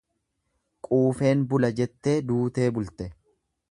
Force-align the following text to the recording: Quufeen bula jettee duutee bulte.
Quufeen 0.87 1.45
bula 1.53 1.71
jettee 1.81 2.19
duutee 2.33 2.71
bulte. 2.79 3.13